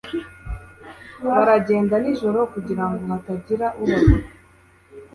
[1.35, 4.27] Baragenda nijoro kugirango hatagira ubabona.